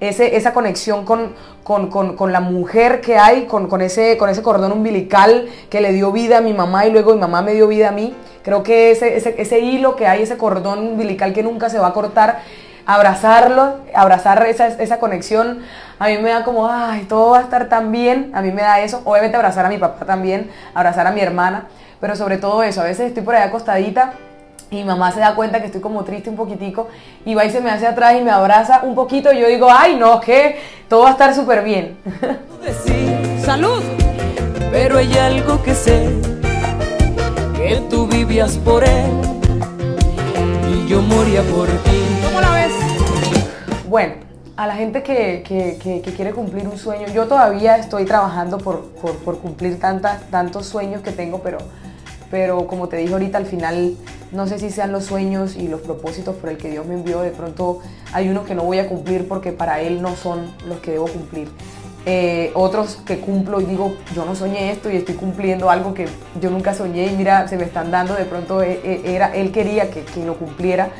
ese, 0.00 0.36
esa 0.36 0.52
conexión 0.52 1.04
con, 1.04 1.34
con, 1.64 1.88
con, 1.88 2.16
con 2.16 2.32
la 2.32 2.40
mujer 2.40 3.00
que 3.00 3.16
hay, 3.16 3.46
con, 3.46 3.80
ese, 3.80 4.16
con 4.16 4.28
ese 4.28 4.42
cordón 4.42 4.72
umbilical 4.72 5.48
que 5.70 5.80
le 5.80 5.92
dio 5.92 6.12
vida 6.12 6.38
a 6.38 6.40
mi 6.40 6.52
mamá 6.52 6.86
y 6.86 6.92
luego 6.92 7.14
mi 7.14 7.20
mamá 7.20 7.42
me 7.42 7.54
dio 7.54 7.68
vida 7.68 7.88
a 7.88 7.92
mí. 7.92 8.14
Creo 8.42 8.62
que 8.62 8.90
ese, 8.90 9.16
ese, 9.16 9.34
ese 9.38 9.60
hilo 9.60 9.96
que 9.96 10.06
hay, 10.06 10.22
ese 10.22 10.36
cordón 10.36 10.80
umbilical 10.80 11.32
que 11.32 11.42
nunca 11.42 11.70
se 11.70 11.78
va 11.78 11.88
a 11.88 11.92
cortar, 11.92 12.40
abrazarlo, 12.84 13.78
abrazar 13.94 14.46
esa, 14.46 14.68
esa 14.68 14.98
conexión, 14.98 15.60
a 15.98 16.08
mí 16.08 16.18
me 16.18 16.30
da 16.30 16.44
como, 16.44 16.68
ay, 16.68 17.04
todo 17.08 17.30
va 17.30 17.38
a 17.38 17.42
estar 17.42 17.68
tan 17.68 17.90
bien, 17.90 18.30
a 18.34 18.42
mí 18.42 18.52
me 18.52 18.62
da 18.62 18.80
eso, 18.80 19.02
obviamente 19.04 19.36
abrazar 19.36 19.66
a 19.66 19.68
mi 19.68 19.78
papá 19.78 20.04
también, 20.04 20.50
abrazar 20.74 21.06
a 21.06 21.10
mi 21.10 21.20
hermana, 21.20 21.66
pero 22.00 22.14
sobre 22.14 22.36
todo 22.36 22.62
eso, 22.62 22.82
a 22.82 22.84
veces 22.84 23.08
estoy 23.08 23.24
por 23.24 23.34
allá 23.34 23.46
acostadita 23.46 24.12
y 24.70 24.76
mi 24.76 24.84
mamá 24.84 25.12
se 25.12 25.20
da 25.20 25.34
cuenta 25.34 25.60
que 25.60 25.66
estoy 25.66 25.80
como 25.80 26.02
triste 26.04 26.28
un 26.30 26.36
poquitico 26.36 26.88
y 27.24 27.34
va 27.34 27.44
y 27.44 27.50
se 27.50 27.60
me 27.60 27.70
hace 27.70 27.86
atrás 27.86 28.14
y 28.18 28.22
me 28.22 28.30
abraza 28.30 28.80
un 28.82 28.94
poquito 28.94 29.32
y 29.32 29.38
yo 29.40 29.46
digo, 29.48 29.68
ay, 29.70 29.96
no, 29.96 30.20
que 30.20 30.58
todo 30.88 31.02
va 31.02 31.08
a 31.10 31.12
estar 31.12 31.34
súper 31.34 31.62
bien. 31.62 31.96
¡Salud! 33.44 33.82
pero 34.72 34.98
hay 34.98 35.12
algo 35.16 35.62
que 35.62 35.74
sé, 35.74 36.08
que 37.56 37.80
tú 37.88 38.06
vivías 38.06 38.58
por 38.58 38.84
él 38.84 39.06
y 40.70 40.88
yo 40.88 41.00
moría 41.02 41.42
por 41.42 41.68
ti. 41.68 42.02
¿Cómo 42.24 42.40
la 42.40 42.50
ves? 42.50 42.72
Bueno, 43.88 44.14
a 44.56 44.66
la 44.66 44.74
gente 44.74 45.02
que, 45.02 45.42
que- 45.46 45.78
que- 45.82 46.00
que 46.02 46.12
quiere 46.12 46.32
cumplir 46.32 46.66
un 46.68 46.76
sueño, 46.76 47.06
yo 47.14 47.26
todavía 47.26 47.76
estoy 47.76 48.04
trabajando 48.04 48.58
por, 48.58 48.82
por- 49.00 49.16
por 49.18 49.38
cumplir 49.38 49.78
tantas, 49.78 50.22
tantos 50.30 50.66
sueños 50.66 51.00
que 51.02 51.12
tengo, 51.12 51.38
pero, 51.40 51.58
pero 52.30 52.66
como 52.66 52.88
te 52.88 52.96
dije 52.96 53.12
ahorita, 53.12 53.38
al 53.38 53.46
final 53.46 53.94
no 54.36 54.46
sé 54.46 54.58
si 54.58 54.70
sean 54.70 54.92
los 54.92 55.04
sueños 55.04 55.56
y 55.56 55.66
los 55.66 55.80
propósitos 55.80 56.36
por 56.36 56.50
el 56.50 56.58
que 56.58 56.70
Dios 56.70 56.86
me 56.86 56.94
envió, 56.94 57.22
de 57.22 57.30
pronto 57.30 57.80
hay 58.12 58.28
unos 58.28 58.46
que 58.46 58.54
no 58.54 58.62
voy 58.62 58.78
a 58.78 58.88
cumplir 58.88 59.26
porque 59.26 59.50
para 59.50 59.80
Él 59.80 60.02
no 60.02 60.14
son 60.14 60.52
los 60.68 60.78
que 60.80 60.92
debo 60.92 61.06
cumplir. 61.06 61.48
Eh, 62.04 62.52
otros 62.54 63.00
que 63.04 63.18
cumplo 63.18 63.60
y 63.60 63.64
digo, 63.64 63.96
yo 64.14 64.24
no 64.24 64.36
soñé 64.36 64.70
esto 64.70 64.90
y 64.90 64.96
estoy 64.96 65.16
cumpliendo 65.16 65.70
algo 65.70 65.92
que 65.92 66.06
yo 66.40 66.50
nunca 66.50 66.72
soñé 66.72 67.06
y 67.06 67.16
mira, 67.16 67.48
se 67.48 67.56
me 67.56 67.64
están 67.64 67.90
dando, 67.90 68.14
de 68.14 68.26
pronto 68.26 68.62
eh, 68.62 68.80
eh, 68.84 69.02
era, 69.06 69.34
Él 69.34 69.50
quería 69.50 69.90
que, 69.90 70.02
que 70.02 70.24
lo 70.24 70.36
cumpliera 70.36 70.90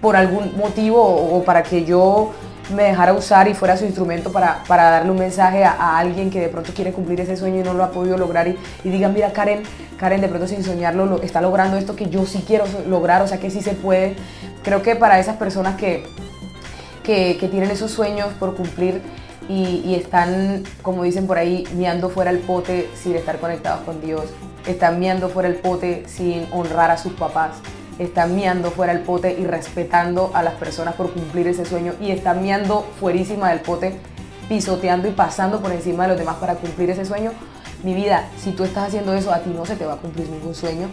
por 0.00 0.16
algún 0.16 0.56
motivo 0.56 1.02
o 1.02 1.42
para 1.44 1.62
que 1.62 1.84
yo 1.84 2.30
me 2.70 2.84
dejara 2.84 3.12
usar 3.12 3.48
y 3.48 3.54
fuera 3.54 3.76
su 3.76 3.84
instrumento 3.84 4.32
para, 4.32 4.62
para 4.66 4.90
darle 4.90 5.10
un 5.10 5.18
mensaje 5.18 5.64
a, 5.64 5.98
alguien 5.98 6.30
que 6.30 6.40
de 6.40 6.48
pronto 6.48 6.72
quiere 6.74 6.92
cumplir 6.92 7.20
ese 7.20 7.36
sueño 7.36 7.60
y 7.60 7.62
no 7.62 7.74
lo 7.74 7.84
ha 7.84 7.90
podido 7.90 8.16
lograr 8.16 8.48
y, 8.48 8.58
y 8.84 8.90
digan, 8.90 9.12
mira 9.12 9.32
Karen, 9.32 9.62
Karen 9.98 10.20
de 10.20 10.28
pronto 10.28 10.46
sin 10.46 10.64
soñarlo 10.64 11.06
lo, 11.06 11.22
está 11.22 11.40
logrando 11.40 11.76
esto 11.76 11.96
que 11.96 12.08
yo 12.08 12.26
sí 12.26 12.44
quiero 12.46 12.64
lograr, 12.88 13.22
o 13.22 13.28
sea 13.28 13.38
que 13.38 13.50
sí 13.50 13.60
se 13.60 13.72
puede. 13.72 14.16
Creo 14.62 14.82
que 14.82 14.96
para 14.96 15.18
esas 15.18 15.36
personas 15.36 15.76
que, 15.76 16.04
que, 17.02 17.36
que 17.38 17.48
tienen 17.48 17.70
esos 17.70 17.90
sueños 17.90 18.28
por 18.38 18.54
cumplir 18.56 19.02
y, 19.48 19.82
y 19.84 19.94
están, 19.94 20.62
como 20.82 21.02
dicen 21.02 21.26
por 21.26 21.38
ahí, 21.38 21.66
miando 21.74 22.08
fuera 22.08 22.30
el 22.30 22.38
pote 22.38 22.88
sin 22.94 23.14
estar 23.14 23.38
conectados 23.38 23.82
con 23.82 24.00
Dios, 24.00 24.24
están 24.66 24.98
miando 24.98 25.28
fuera 25.28 25.48
el 25.48 25.56
pote 25.56 26.04
sin 26.06 26.46
honrar 26.50 26.90
a 26.90 26.96
sus 26.96 27.12
papás, 27.12 27.56
están 27.98 28.34
miando 28.34 28.70
fuera 28.70 28.92
el 28.92 29.00
pote 29.00 29.36
y 29.38 29.46
respetando 29.46 30.30
a 30.34 30.42
las 30.42 30.54
personas 30.54 30.94
por 30.94 31.12
cumplir 31.12 31.46
ese 31.48 31.64
sueño 31.64 31.92
y 32.00 32.10
están 32.10 32.42
miando 32.42 32.84
fuerísima 33.00 33.50
del 33.50 33.60
pote, 33.60 33.96
pisoteando 34.48 35.08
y 35.08 35.12
pasando 35.12 35.60
por 35.60 35.72
encima 35.72 36.04
de 36.04 36.10
los 36.10 36.18
demás 36.18 36.36
para 36.36 36.54
cumplir 36.56 36.90
ese 36.90 37.04
sueño. 37.04 37.32
Mi 37.82 37.94
vida, 37.94 38.24
si 38.38 38.52
tú 38.52 38.64
estás 38.64 38.88
haciendo 38.88 39.12
eso, 39.14 39.32
a 39.32 39.40
ti 39.40 39.50
no 39.54 39.64
se 39.66 39.76
te 39.76 39.84
va 39.86 39.94
a 39.94 39.96
cumplir 39.96 40.28
ningún 40.28 40.54
sueño 40.54 40.88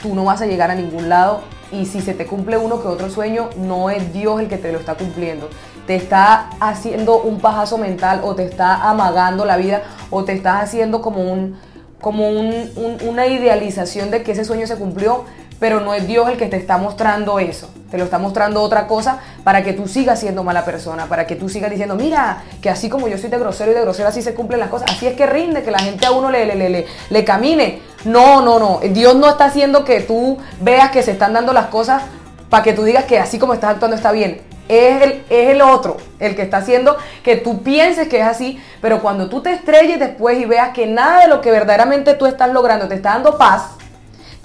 tú 0.00 0.14
no 0.14 0.24
vas 0.24 0.40
a 0.40 0.46
llegar 0.46 0.70
a 0.70 0.76
ningún 0.76 1.08
lado 1.08 1.40
y 1.72 1.84
si 1.84 2.00
se 2.00 2.14
te 2.14 2.24
cumple 2.24 2.56
uno 2.56 2.80
que 2.80 2.86
otro 2.86 3.10
sueño, 3.10 3.50
no 3.56 3.90
es 3.90 4.12
Dios 4.12 4.40
el 4.40 4.46
que 4.46 4.56
te 4.56 4.70
lo 4.70 4.78
está 4.78 4.94
cumpliendo. 4.94 5.48
Te 5.88 5.96
está 5.96 6.50
haciendo 6.60 7.20
un 7.20 7.40
pajazo 7.40 7.78
mental 7.78 8.20
o 8.22 8.36
te 8.36 8.44
está 8.44 8.88
amagando 8.88 9.44
la 9.44 9.56
vida 9.56 9.82
o 10.10 10.22
te 10.22 10.34
estás 10.34 10.62
haciendo 10.62 11.02
como, 11.02 11.20
un, 11.32 11.56
como 12.00 12.28
un- 12.28 12.70
una 13.08 13.26
idealización 13.26 14.12
de 14.12 14.22
que 14.22 14.30
ese 14.32 14.44
sueño 14.44 14.68
se 14.68 14.76
cumplió, 14.76 15.24
pero 15.58 15.80
no 15.80 15.94
es 15.94 16.06
Dios 16.06 16.28
el 16.28 16.36
que 16.36 16.46
te 16.46 16.56
está 16.56 16.78
mostrando 16.78 17.38
eso. 17.38 17.70
Te 17.90 17.98
lo 17.98 18.04
está 18.04 18.18
mostrando 18.18 18.62
otra 18.62 18.86
cosa 18.86 19.18
para 19.44 19.64
que 19.64 19.72
tú 19.72 19.88
sigas 19.88 20.20
siendo 20.20 20.44
mala 20.44 20.64
persona, 20.64 21.06
para 21.06 21.26
que 21.26 21.36
tú 21.36 21.48
sigas 21.48 21.70
diciendo, 21.70 21.94
mira, 21.94 22.42
que 22.60 22.70
así 22.70 22.88
como 22.88 23.08
yo 23.08 23.16
soy 23.18 23.30
de 23.30 23.38
grosero 23.38 23.72
y 23.72 23.74
de 23.74 23.80
grosero, 23.80 24.08
así 24.08 24.22
se 24.22 24.34
cumplen 24.34 24.60
las 24.60 24.68
cosas. 24.68 24.90
Así 24.90 25.06
es 25.06 25.16
que 25.16 25.26
rinde, 25.26 25.62
que 25.62 25.70
la 25.70 25.78
gente 25.78 26.06
a 26.06 26.12
uno 26.12 26.30
le, 26.30 26.44
le, 26.46 26.54
le, 26.54 26.68
le, 26.68 26.86
le 27.08 27.24
camine. 27.24 27.80
No, 28.04 28.42
no, 28.42 28.58
no. 28.58 28.80
Dios 28.90 29.16
no 29.16 29.30
está 29.30 29.46
haciendo 29.46 29.84
que 29.84 30.00
tú 30.00 30.38
veas 30.60 30.90
que 30.90 31.02
se 31.02 31.12
están 31.12 31.32
dando 31.32 31.52
las 31.52 31.66
cosas 31.66 32.02
para 32.50 32.62
que 32.62 32.72
tú 32.72 32.84
digas 32.84 33.04
que 33.04 33.18
así 33.18 33.38
como 33.38 33.54
estás 33.54 33.70
actuando 33.70 33.96
está 33.96 34.12
bien. 34.12 34.42
Es 34.68 35.02
el, 35.02 35.24
es 35.30 35.48
el 35.48 35.62
otro 35.62 35.96
el 36.18 36.36
que 36.36 36.42
está 36.42 36.58
haciendo 36.58 36.98
que 37.24 37.36
tú 37.36 37.62
pienses 37.62 38.06
que 38.08 38.20
es 38.20 38.26
así, 38.26 38.62
pero 38.82 39.00
cuando 39.00 39.30
tú 39.30 39.40
te 39.40 39.50
estrelles 39.50 39.98
después 39.98 40.38
y 40.38 40.44
veas 40.44 40.74
que 40.74 40.86
nada 40.86 41.22
de 41.22 41.28
lo 41.28 41.40
que 41.40 41.50
verdaderamente 41.50 42.12
tú 42.12 42.26
estás 42.26 42.50
logrando 42.52 42.86
te 42.86 42.94
está 42.94 43.14
dando 43.14 43.38
paz, 43.38 43.77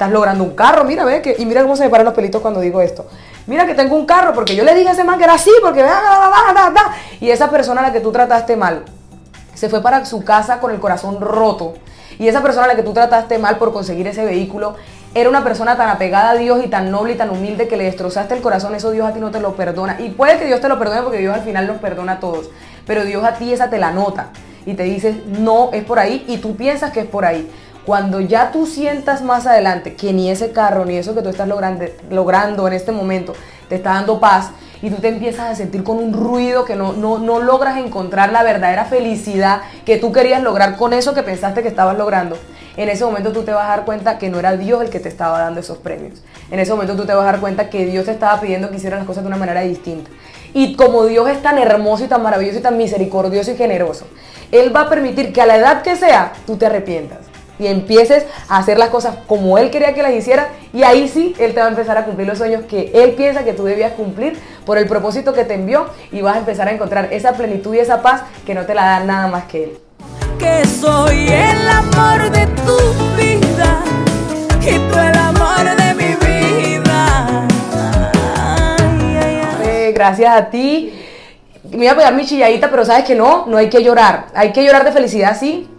Estás 0.03 0.11
logrando 0.11 0.43
un 0.43 0.53
carro, 0.53 0.83
mira, 0.83 1.05
ve, 1.05 1.21
que, 1.21 1.33
y 1.39 1.45
mira 1.45 1.61
cómo 1.61 1.77
se 1.77 1.83
me 1.85 1.89
paran 1.89 2.03
los 2.03 2.13
pelitos 2.13 2.41
cuando 2.41 2.59
digo 2.59 2.81
esto. 2.81 3.05
Mira 3.47 3.65
que 3.65 3.73
tengo 3.73 3.95
un 3.95 4.05
carro 4.05 4.33
porque 4.33 4.53
yo 4.53 4.65
le 4.65 4.75
dije 4.75 4.89
a 4.89 4.91
ese 4.91 5.05
man 5.05 5.17
que 5.17 5.23
era 5.23 5.35
así, 5.35 5.49
porque. 5.61 5.81
Y 7.21 7.29
esa 7.29 7.49
persona 7.49 7.79
a 7.79 7.83
la 7.85 7.93
que 7.93 8.01
tú 8.01 8.11
trataste 8.11 8.57
mal 8.57 8.83
se 9.53 9.69
fue 9.69 9.81
para 9.81 10.03
su 10.03 10.25
casa 10.25 10.59
con 10.59 10.71
el 10.71 10.81
corazón 10.81 11.21
roto. 11.21 11.75
Y 12.19 12.27
esa 12.27 12.41
persona 12.41 12.65
a 12.65 12.67
la 12.67 12.75
que 12.75 12.83
tú 12.83 12.91
trataste 12.91 13.37
mal 13.39 13.57
por 13.59 13.71
conseguir 13.71 14.05
ese 14.07 14.25
vehículo 14.25 14.75
era 15.15 15.29
una 15.29 15.41
persona 15.41 15.77
tan 15.77 15.87
apegada 15.87 16.31
a 16.31 16.35
Dios 16.35 16.61
y 16.65 16.67
tan 16.67 16.91
noble 16.91 17.13
y 17.13 17.15
tan 17.15 17.29
humilde 17.29 17.69
que 17.69 17.77
le 17.77 17.85
destrozaste 17.85 18.35
el 18.35 18.41
corazón. 18.41 18.75
Eso 18.75 18.91
Dios 18.91 19.07
a 19.07 19.13
ti 19.13 19.21
no 19.21 19.31
te 19.31 19.39
lo 19.39 19.55
perdona. 19.55 20.01
Y 20.01 20.09
puede 20.09 20.37
que 20.37 20.47
Dios 20.47 20.59
te 20.59 20.67
lo 20.67 20.77
perdone 20.77 21.03
porque 21.03 21.19
Dios 21.19 21.33
al 21.33 21.43
final 21.43 21.65
nos 21.65 21.77
perdona 21.77 22.13
a 22.13 22.19
todos. 22.19 22.49
Pero 22.85 23.05
Dios 23.05 23.23
a 23.23 23.35
ti 23.35 23.53
esa 23.53 23.69
te 23.69 23.77
la 23.77 23.91
nota 23.91 24.31
y 24.65 24.73
te 24.73 24.83
dice, 24.83 25.23
no, 25.27 25.69
es 25.71 25.85
por 25.85 25.97
ahí. 25.97 26.25
Y 26.27 26.39
tú 26.39 26.57
piensas 26.57 26.91
que 26.91 26.99
es 26.99 27.05
por 27.05 27.23
ahí. 27.23 27.49
Cuando 27.85 28.21
ya 28.21 28.51
tú 28.51 28.65
sientas 28.65 29.21
más 29.21 29.45
adelante 29.45 29.95
que 29.95 30.13
ni 30.13 30.31
ese 30.31 30.51
carro, 30.51 30.85
ni 30.85 30.95
eso 30.95 31.13
que 31.13 31.21
tú 31.21 31.29
estás 31.29 31.49
logrando, 31.49 31.83
logrando 32.09 32.65
en 32.67 32.73
este 32.73 32.93
momento, 32.93 33.33
te 33.67 33.75
está 33.75 33.95
dando 33.95 34.21
paz 34.21 34.51
y 34.81 34.89
tú 34.89 35.01
te 35.01 35.09
empiezas 35.09 35.51
a 35.51 35.55
sentir 35.55 35.83
con 35.83 35.97
un 35.97 36.13
ruido 36.13 36.63
que 36.63 36.77
no, 36.77 36.93
no, 36.93 37.17
no 37.17 37.39
logras 37.39 37.77
encontrar 37.77 38.31
la 38.31 38.43
verdadera 38.43 38.85
felicidad 38.85 39.61
que 39.85 39.97
tú 39.97 40.13
querías 40.13 40.41
lograr 40.41 40.77
con 40.77 40.93
eso 40.93 41.13
que 41.13 41.23
pensaste 41.23 41.61
que 41.61 41.67
estabas 41.67 41.97
logrando, 41.97 42.37
en 42.77 42.87
ese 42.87 43.03
momento 43.03 43.33
tú 43.33 43.43
te 43.43 43.51
vas 43.51 43.65
a 43.65 43.69
dar 43.69 43.85
cuenta 43.85 44.17
que 44.17 44.29
no 44.29 44.39
era 44.39 44.55
Dios 44.55 44.81
el 44.81 44.89
que 44.89 45.01
te 45.01 45.09
estaba 45.09 45.39
dando 45.39 45.59
esos 45.59 45.77
premios. 45.77 46.23
En 46.51 46.59
ese 46.59 46.71
momento 46.71 46.95
tú 46.95 47.05
te 47.05 47.13
vas 47.13 47.23
a 47.23 47.31
dar 47.33 47.39
cuenta 47.41 47.69
que 47.69 47.85
Dios 47.85 48.05
te 48.05 48.11
estaba 48.11 48.39
pidiendo 48.39 48.69
que 48.69 48.77
hicieras 48.77 48.99
las 48.99 49.07
cosas 49.07 49.23
de 49.23 49.27
una 49.27 49.37
manera 49.37 49.61
distinta. 49.61 50.09
Y 50.53 50.75
como 50.75 51.05
Dios 51.05 51.29
es 51.29 51.41
tan 51.41 51.57
hermoso 51.57 52.05
y 52.05 52.07
tan 52.07 52.23
maravilloso 52.23 52.59
y 52.59 52.61
tan 52.61 52.77
misericordioso 52.77 53.51
y 53.51 53.57
generoso, 53.57 54.05
Él 54.51 54.75
va 54.75 54.81
a 54.81 54.89
permitir 54.89 55.33
que 55.33 55.41
a 55.41 55.45
la 55.45 55.57
edad 55.57 55.81
que 55.81 55.95
sea 55.95 56.33
tú 56.45 56.55
te 56.55 56.65
arrepientas 56.65 57.32
y 57.63 57.67
empieces 57.67 58.25
a 58.49 58.57
hacer 58.57 58.77
las 58.77 58.89
cosas 58.89 59.15
como 59.27 59.57
Él 59.57 59.71
quería 59.71 59.93
que 59.93 60.03
las 60.03 60.13
hicieras 60.13 60.47
y 60.73 60.83
ahí 60.83 61.07
sí 61.07 61.33
Él 61.39 61.53
te 61.53 61.61
va 61.61 61.67
a 61.67 61.69
empezar 61.69 61.97
a 61.97 62.05
cumplir 62.05 62.27
los 62.27 62.37
sueños 62.37 62.63
que 62.65 62.91
Él 62.93 63.11
piensa 63.11 63.43
que 63.43 63.53
tú 63.53 63.63
debías 63.63 63.93
cumplir 63.93 64.37
por 64.65 64.77
el 64.77 64.87
propósito 64.87 65.33
que 65.33 65.45
te 65.45 65.53
envió 65.53 65.87
y 66.11 66.21
vas 66.21 66.35
a 66.35 66.39
empezar 66.39 66.67
a 66.67 66.71
encontrar 66.71 67.09
esa 67.11 67.31
plenitud 67.33 67.73
y 67.73 67.79
esa 67.79 68.01
paz 68.01 68.23
que 68.45 68.53
no 68.53 68.65
te 68.65 68.75
la 68.75 68.83
da 68.85 68.99
nada 68.99 69.27
más 69.27 69.45
que 69.45 69.63
Él. 69.63 69.77
que 70.37 70.67
soy 70.67 71.27
el 71.29 71.67
amor 71.69 72.29
de 72.31 72.45
tu 72.47 72.77
vida 73.15 73.83
y 74.61 74.77
tú 74.91 74.99
el 74.99 75.17
amor 75.17 75.75
de 75.77 75.93
mi 75.93 76.15
vida. 76.15 77.47
Ay, 78.37 79.17
ay, 79.21 79.41
ay. 79.65 79.93
Gracias 79.93 80.35
a 80.35 80.49
ti. 80.49 80.93
Me 81.71 81.77
voy 81.77 81.87
a 81.87 81.95
pegar 81.95 82.13
mi 82.13 82.25
chilladita, 82.25 82.69
pero 82.69 82.83
sabes 82.83 83.05
que 83.05 83.15
no, 83.15 83.45
no 83.47 83.57
hay 83.57 83.69
que 83.69 83.81
llorar. 83.83 84.25
Hay 84.35 84.51
que 84.51 84.63
llorar 84.65 84.83
de 84.83 84.91
felicidad, 84.91 85.37
sí. 85.39 85.69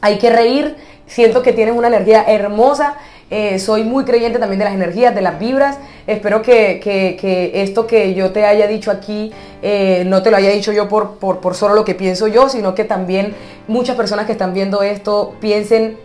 Hay 0.00 0.18
que 0.18 0.30
reír. 0.30 0.76
Siento 1.12 1.42
que 1.42 1.52
tienes 1.52 1.76
una 1.76 1.88
energía 1.88 2.24
hermosa. 2.26 2.94
Eh, 3.30 3.58
soy 3.58 3.84
muy 3.84 4.04
creyente 4.04 4.38
también 4.38 4.58
de 4.60 4.64
las 4.64 4.74
energías, 4.74 5.14
de 5.14 5.20
las 5.20 5.38
vibras. 5.38 5.78
Espero 6.06 6.40
que, 6.40 6.80
que- 6.82 7.50
esto 7.62 7.86
que 7.86 8.14
yo 8.14 8.30
te 8.32 8.46
haya 8.46 8.66
dicho 8.66 8.90
aquí 8.90 9.30
eh, 9.62 10.04
no 10.06 10.22
te 10.22 10.30
lo 10.30 10.38
haya 10.38 10.48
dicho 10.50 10.72
yo 10.72 10.88
por, 10.88 11.18
por, 11.18 11.40
por 11.40 11.54
solo 11.54 11.74
lo 11.74 11.84
que 11.84 11.94
pienso 11.94 12.28
yo, 12.28 12.48
sino 12.48 12.74
que 12.74 12.84
también 12.84 13.34
muchas 13.68 13.94
personas 13.94 14.24
que 14.26 14.32
están 14.32 14.54
viendo 14.54 14.82
esto 14.82 15.34
piensen 15.40 15.98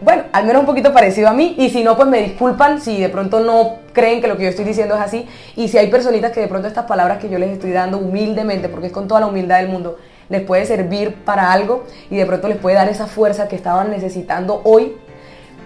bueno, 0.00 0.22
al 0.30 0.46
menos 0.46 0.60
un 0.60 0.66
poquito 0.66 0.92
parecido 0.92 1.28
a 1.28 1.32
mí. 1.32 1.56
Y 1.58 1.70
si 1.70 1.82
no, 1.82 1.96
pues 1.96 2.06
me 2.08 2.22
disculpan 2.22 2.80
si 2.80 3.00
de 3.00 3.08
pronto 3.08 3.40
no 3.40 3.78
creen 3.92 4.20
que 4.20 4.28
lo 4.28 4.36
que 4.36 4.44
yo 4.44 4.48
estoy 4.50 4.64
diciendo 4.64 4.94
es 4.94 5.00
así. 5.00 5.26
Y 5.56 5.66
si 5.66 5.76
hay 5.78 5.88
personitas 5.88 6.30
que 6.30 6.38
de 6.40 6.46
pronto 6.46 6.68
estas 6.68 6.84
palabras 6.84 7.18
que 7.18 7.28
yo 7.28 7.36
les 7.38 7.50
estoy 7.50 7.72
dando 7.72 7.98
humildemente, 7.98 8.68
porque 8.68 8.86
es 8.86 8.92
con 8.92 9.08
toda 9.08 9.18
la 9.20 9.26
humildad 9.26 9.58
del 9.58 9.68
mundo, 9.68 9.98
les 10.28 10.42
puede 10.42 10.66
servir 10.66 11.14
para 11.24 11.52
algo 11.52 11.84
y 12.10 12.16
de 12.16 12.26
pronto 12.26 12.48
les 12.48 12.58
puede 12.58 12.76
dar 12.76 12.88
esa 12.88 13.06
fuerza 13.06 13.48
que 13.48 13.56
estaban 13.56 13.90
necesitando 13.90 14.60
hoy, 14.64 14.96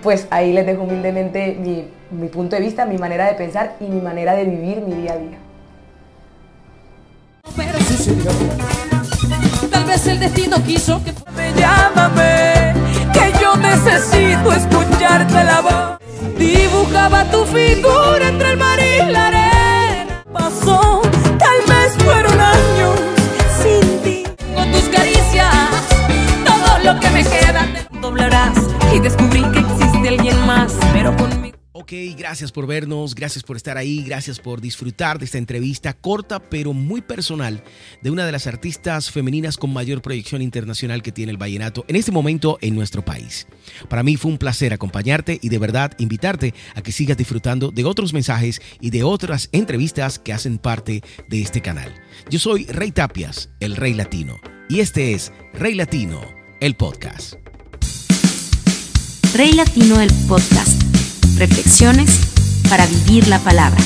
pues 0.02 0.26
ahí 0.31 0.52
les 0.52 0.66
dejo 0.66 0.83
humildemente 0.83 1.57
mi, 1.61 1.88
mi 2.11 2.28
punto 2.28 2.57
de 2.57 2.62
vista, 2.62 2.85
mi 2.85 2.99
manera 2.99 3.26
de 3.26 3.35
pensar 3.35 3.76
y 3.81 3.85
mi 3.85 4.00
manera 4.00 4.35
de 4.35 4.45
vivir 4.45 4.81
mi 4.81 4.95
día 4.95 5.12
a 5.12 5.16
día. 5.16 5.38
Tal 9.71 9.85
vez 9.85 10.07
el 10.07 10.19
destino 10.21 10.57
quiso 10.64 11.02
que 11.04 11.12
Me 11.37 11.52
llámame, 11.54 12.75
que 13.12 13.33
yo 13.40 13.57
necesito 13.57 14.52
escucharte 14.52 15.45
la 15.45 15.61
voz. 15.61 15.99
dibujaba 16.38 17.25
tu 17.25 17.45
figura 17.45 18.28
entre 18.28 18.52
el 18.52 18.57
mar 18.59 18.78
y 18.81 19.11
la 19.11 19.26
arena. 19.28 20.25
Pasó, 20.33 21.02
Ok, 31.83 31.93
gracias 32.17 32.52
por 32.52 32.67
vernos, 32.67 33.14
gracias 33.14 33.43
por 33.43 33.57
estar 33.57 33.76
ahí, 33.76 34.05
gracias 34.05 34.38
por 34.38 34.61
disfrutar 34.61 35.19
de 35.19 35.25
esta 35.25 35.38
entrevista 35.38 35.93
corta 35.93 36.38
pero 36.38 36.73
muy 36.73 37.00
personal 37.00 37.64
de 38.02 38.11
una 38.11 38.25
de 38.25 38.31
las 38.31 38.47
artistas 38.47 39.11
femeninas 39.11 39.57
con 39.57 39.73
mayor 39.73 40.00
proyección 40.00 40.43
internacional 40.43 41.02
que 41.02 41.12
tiene 41.12 41.33
el 41.33 41.38
vallenato 41.38 41.85
en 41.88 41.97
este 41.97 42.12
momento 42.12 42.57
en 42.61 42.76
nuestro 42.76 43.05
país. 43.05 43.49
Para 43.88 44.02
mí 44.02 44.17
fue 44.17 44.31
un 44.31 44.38
placer 44.38 44.73
acompañarte 44.73 45.41
y 45.43 45.49
de 45.49 45.59
verdad 45.59 45.93
invitarte 45.99 46.55
a 46.75 46.83
que 46.83 46.93
sigas 46.93 47.17
disfrutando 47.17 47.71
de 47.71 47.85
otros 47.85 48.12
mensajes 48.12 48.62
y 48.81 48.91
de 48.91 49.02
otras 49.02 49.49
entrevistas 49.50 50.19
que 50.19 50.33
hacen 50.33 50.59
parte 50.59 51.02
de 51.29 51.43
este 51.43 51.62
canal. 51.62 51.93
Yo 52.31 52.38
soy 52.38 52.64
Rey 52.67 52.93
Tapias, 52.93 53.50
el 53.61 53.76
Rey 53.76 53.95
Latino, 53.95 54.41
y 54.69 54.81
este 54.81 55.14
es 55.14 55.33
Rey 55.52 55.75
Latino, 55.75 56.21
el 56.62 56.76
podcast. 56.76 57.35
Rey 59.35 59.52
Latino 59.52 60.00
el 60.00 60.12
podcast. 60.28 60.81
Reflexiones 61.37 62.21
para 62.71 62.87
vivir 62.87 63.26
la 63.26 63.40
palabra. 63.40 63.83